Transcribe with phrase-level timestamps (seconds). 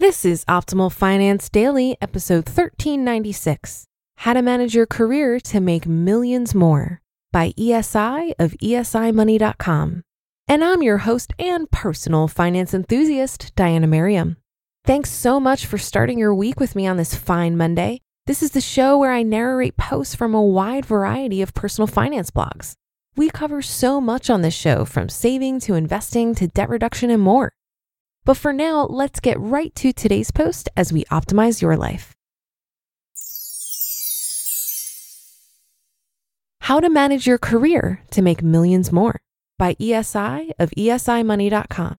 [0.00, 3.84] This is Optimal Finance Daily, episode 1396
[4.16, 10.02] How to Manage Your Career to Make Millions More by ESI of ESIMoney.com.
[10.48, 14.38] And I'm your host and personal finance enthusiast, Diana Merriam.
[14.86, 18.00] Thanks so much for starting your week with me on this fine Monday.
[18.26, 22.30] This is the show where I narrate posts from a wide variety of personal finance
[22.30, 22.72] blogs.
[23.16, 27.20] We cover so much on this show, from saving to investing to debt reduction and
[27.20, 27.52] more.
[28.24, 32.14] But for now, let's get right to today's post as we optimize your life.
[36.60, 39.20] How to manage your career to make millions more
[39.58, 41.96] by ESI of ESIMoney.com.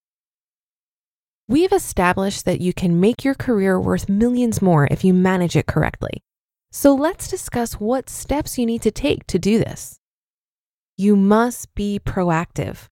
[1.48, 5.66] We've established that you can make your career worth millions more if you manage it
[5.66, 6.22] correctly.
[6.70, 9.98] So let's discuss what steps you need to take to do this.
[10.96, 12.88] You must be proactive.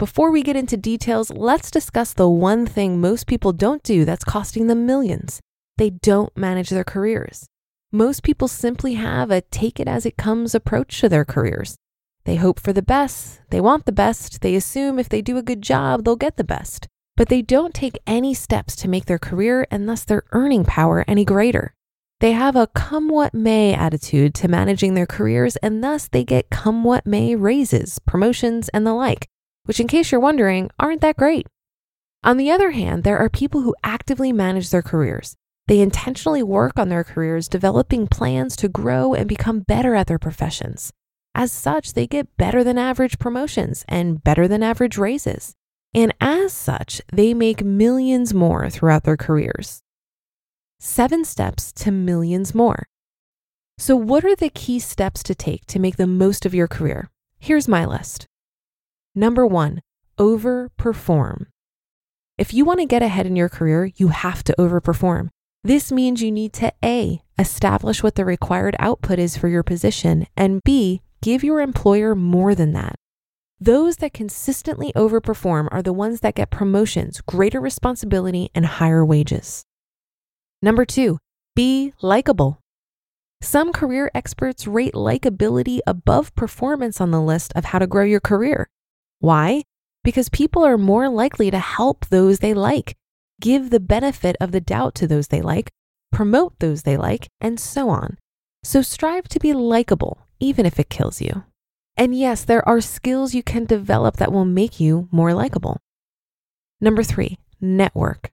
[0.00, 4.24] Before we get into details, let's discuss the one thing most people don't do that's
[4.24, 5.40] costing them millions.
[5.76, 7.44] They don't manage their careers.
[7.92, 11.76] Most people simply have a take it as it comes approach to their careers.
[12.24, 15.42] They hope for the best, they want the best, they assume if they do a
[15.42, 16.86] good job, they'll get the best.
[17.14, 21.04] But they don't take any steps to make their career and thus their earning power
[21.06, 21.74] any greater.
[22.20, 26.48] They have a come what may attitude to managing their careers, and thus they get
[26.48, 29.28] come what may raises, promotions, and the like
[29.70, 31.46] which, in case you're wondering, aren't that great.
[32.24, 35.36] On the other hand, there are people who actively manage their careers.
[35.68, 40.18] They intentionally work on their careers, developing plans to grow and become better at their
[40.18, 40.92] professions.
[41.36, 45.54] As such, they get better than average promotions and better than average raises.
[45.94, 49.82] And as such, they make millions more throughout their careers.
[50.80, 52.88] Seven steps to millions more.
[53.78, 57.08] So, what are the key steps to take to make the most of your career?
[57.38, 58.26] Here's my list.
[59.20, 59.82] Number one,
[60.18, 61.44] overperform.
[62.38, 65.28] If you want to get ahead in your career, you have to overperform.
[65.62, 70.26] This means you need to A, establish what the required output is for your position,
[70.38, 72.94] and B, give your employer more than that.
[73.60, 79.64] Those that consistently overperform are the ones that get promotions, greater responsibility, and higher wages.
[80.62, 81.18] Number two,
[81.54, 82.58] be likable.
[83.42, 88.20] Some career experts rate likability above performance on the list of how to grow your
[88.20, 88.66] career.
[89.20, 89.62] Why?
[90.02, 92.96] Because people are more likely to help those they like,
[93.40, 95.70] give the benefit of the doubt to those they like,
[96.10, 98.18] promote those they like, and so on.
[98.64, 101.44] So strive to be likable, even if it kills you.
[101.96, 105.78] And yes, there are skills you can develop that will make you more likable.
[106.80, 108.30] Number three, network.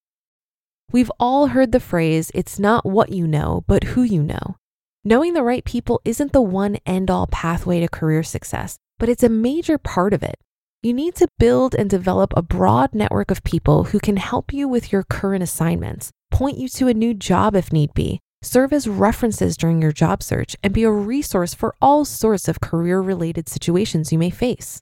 [0.91, 4.55] We've all heard the phrase, it's not what you know, but who you know.
[5.03, 9.23] Knowing the right people isn't the one end all pathway to career success, but it's
[9.23, 10.37] a major part of it.
[10.87, 14.69] You need to build and develop a broad network of people who can help you
[14.69, 18.87] with your current assignments, point you to a new job if need be, serve as
[18.87, 23.49] references during your job search, and be a resource for all sorts of career related
[23.49, 24.79] situations you may face.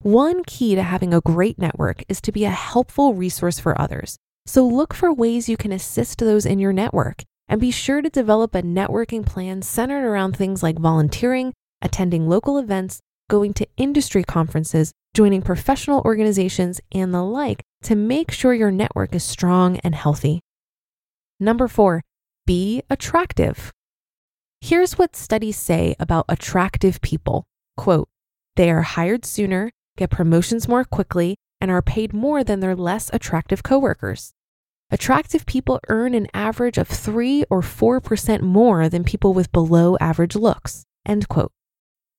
[0.00, 4.18] One key to having a great network is to be a helpful resource for others.
[4.44, 8.10] So look for ways you can assist those in your network and be sure to
[8.10, 14.24] develop a networking plan centered around things like volunteering, attending local events, going to industry
[14.24, 19.92] conferences, joining professional organizations, and the like to make sure your network is strong and
[19.92, 20.38] healthy.
[21.40, 22.04] Number four,
[22.46, 23.72] be attractive.
[24.60, 28.08] Here's what studies say about attractive people quote,
[28.54, 33.10] they are hired sooner, get promotions more quickly, and are paid more than their less
[33.12, 34.34] attractive coworkers.
[34.88, 40.36] Attractive people earn an average of 3 or 4% more than people with below average
[40.36, 40.84] looks.
[41.04, 41.50] End quote.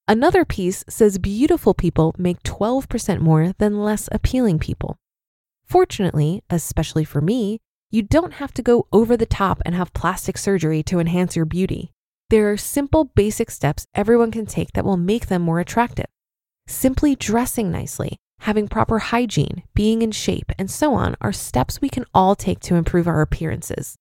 [0.09, 4.97] Another piece says beautiful people make 12% more than less appealing people.
[5.67, 7.59] Fortunately, especially for me,
[7.91, 11.45] you don't have to go over the top and have plastic surgery to enhance your
[11.45, 11.91] beauty.
[12.31, 16.07] There are simple, basic steps everyone can take that will make them more attractive.
[16.65, 21.89] Simply dressing nicely, having proper hygiene, being in shape, and so on are steps we
[21.89, 23.95] can all take to improve our appearances.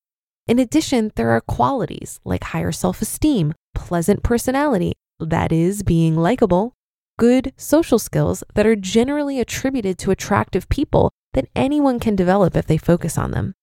[0.46, 6.74] In addition, there are qualities like higher self esteem, pleasant personality, that is, being likable,
[7.18, 12.66] good social skills that are generally attributed to attractive people that anyone can develop if
[12.66, 13.54] they focus on them.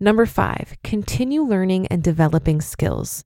[0.00, 3.22] Number five, continue learning and developing skills.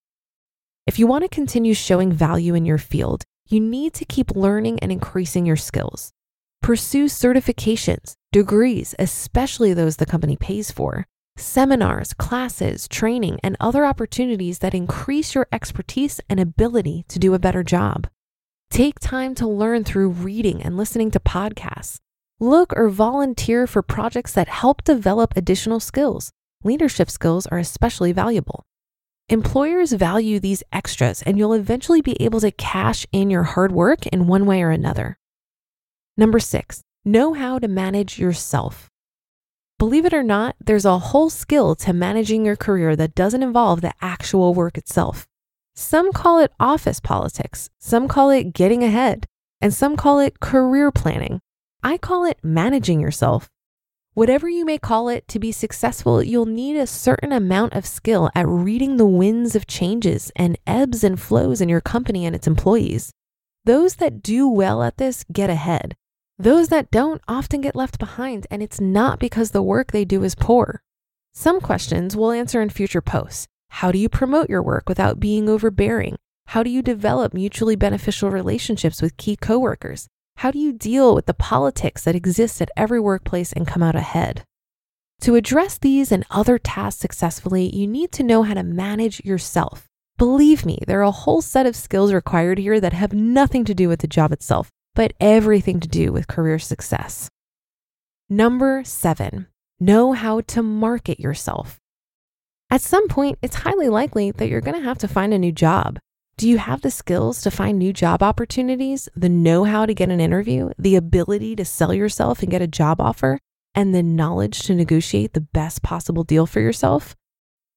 [0.86, 4.80] If you want to continue showing value in your field, you need to keep learning
[4.80, 6.12] and increasing your skills.
[6.60, 11.06] Pursue certifications, degrees, especially those the company pays for,
[11.38, 17.38] seminars, classes, training, and other opportunities that increase your expertise and ability to do a
[17.38, 18.06] better job.
[18.70, 21.98] Take time to learn through reading and listening to podcasts.
[22.40, 26.30] Look or volunteer for projects that help develop additional skills.
[26.62, 28.64] Leadership skills are especially valuable.
[29.28, 34.06] Employers value these extras, and you'll eventually be able to cash in your hard work
[34.06, 35.18] in one way or another.
[36.16, 38.88] Number six, know how to manage yourself.
[39.78, 43.80] Believe it or not, there's a whole skill to managing your career that doesn't involve
[43.80, 45.28] the actual work itself.
[45.76, 49.26] Some call it office politics, some call it getting ahead,
[49.60, 51.38] and some call it career planning.
[51.80, 53.48] I call it managing yourself.
[54.14, 58.30] Whatever you may call it, to be successful, you'll need a certain amount of skill
[58.34, 62.48] at reading the winds of changes and ebbs and flows in your company and its
[62.48, 63.12] employees.
[63.64, 65.94] Those that do well at this get ahead.
[66.40, 70.22] Those that don't often get left behind, and it's not because the work they do
[70.22, 70.82] is poor.
[71.32, 73.48] Some questions we'll answer in future posts.
[73.70, 76.16] How do you promote your work without being overbearing?
[76.46, 80.06] How do you develop mutually beneficial relationships with key coworkers?
[80.36, 83.96] How do you deal with the politics that exist at every workplace and come out
[83.96, 84.44] ahead?
[85.22, 89.88] To address these and other tasks successfully, you need to know how to manage yourself.
[90.16, 93.74] Believe me, there are a whole set of skills required here that have nothing to
[93.74, 97.28] do with the job itself, but everything to do with career success.
[98.28, 99.46] Number seven,
[99.78, 101.78] know how to market yourself.
[102.68, 105.52] At some point, it's highly likely that you're going to have to find a new
[105.52, 106.00] job.
[106.36, 110.10] Do you have the skills to find new job opportunities, the know how to get
[110.10, 113.38] an interview, the ability to sell yourself and get a job offer,
[113.76, 117.14] and the knowledge to negotiate the best possible deal for yourself?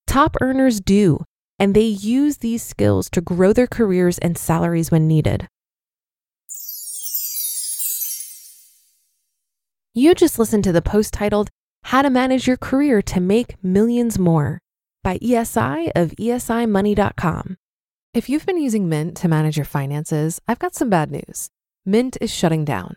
[0.07, 1.23] Top earners do,
[1.59, 5.47] and they use these skills to grow their careers and salaries when needed.
[9.93, 11.49] You just listened to the post titled
[11.83, 14.61] How to Manage Your Career to Make Millions More
[15.03, 17.57] by ESI of esimoney.com.
[18.13, 21.49] If you've been using Mint to manage your finances, I've got some bad news.
[21.85, 22.95] Mint is shutting down.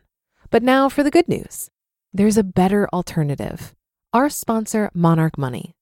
[0.50, 1.68] But now for the good news
[2.12, 3.74] there's a better alternative.
[4.12, 5.74] Our sponsor, Monarch Money.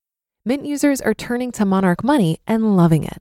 [0.47, 3.19] Mint users are turning to Monarch Money and loving it.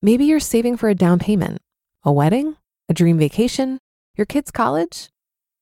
[0.00, 1.60] Maybe you're saving for a down payment,
[2.04, 2.58] a wedding,
[2.88, 3.80] a dream vacation,
[4.16, 5.08] your kids' college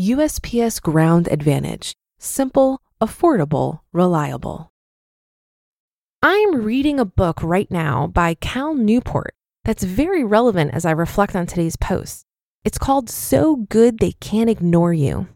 [0.00, 1.92] USPS Ground Advantage.
[2.18, 4.70] Simple, affordable, reliable.
[6.22, 9.34] I'm reading a book right now by Cal Newport
[9.66, 12.24] that's very relevant as I reflect on today's post.
[12.64, 15.28] It's called So Good They Can't Ignore You.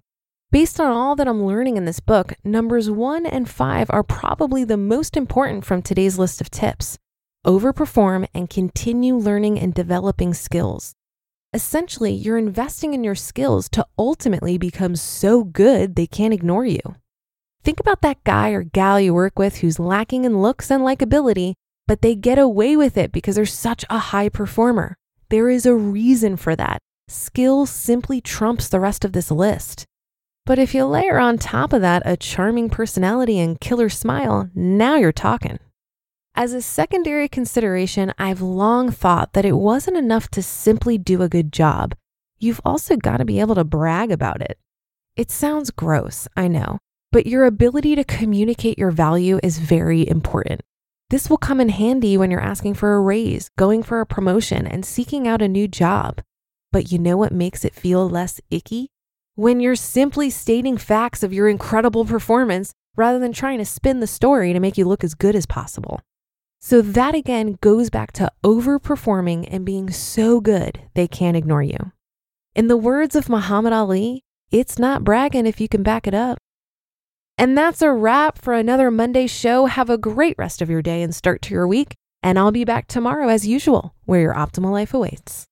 [0.50, 4.64] Based on all that I'm learning in this book, numbers one and five are probably
[4.64, 6.96] the most important from today's list of tips.
[7.46, 10.94] Overperform and continue learning and developing skills.
[11.54, 16.80] Essentially, you're investing in your skills to ultimately become so good they can't ignore you.
[17.62, 21.52] Think about that guy or gal you work with who's lacking in looks and likability,
[21.86, 24.96] but they get away with it because they're such a high performer.
[25.28, 26.78] There is a reason for that.
[27.06, 29.84] Skill simply trumps the rest of this list.
[30.46, 34.96] But if you layer on top of that a charming personality and killer smile, now
[34.96, 35.60] you're talking.
[36.34, 41.28] As a secondary consideration, I've long thought that it wasn't enough to simply do a
[41.28, 41.94] good job.
[42.38, 44.58] You've also got to be able to brag about it.
[45.16, 46.78] It sounds gross, I know,
[47.12, 50.60] but your ability to communicate your value is very important.
[51.10, 54.66] This will come in handy when you're asking for a raise, going for a promotion,
[54.66, 56.20] and seeking out a new job.
[56.72, 58.88] But you know what makes it feel less icky?
[59.36, 64.06] when you're simply stating facts of your incredible performance rather than trying to spin the
[64.06, 66.00] story to make you look as good as possible.
[66.66, 71.92] So, that again goes back to overperforming and being so good they can't ignore you.
[72.54, 76.38] In the words of Muhammad Ali, it's not bragging if you can back it up.
[77.36, 79.66] And that's a wrap for another Monday show.
[79.66, 81.96] Have a great rest of your day and start to your week.
[82.22, 85.44] And I'll be back tomorrow as usual, where your optimal life awaits.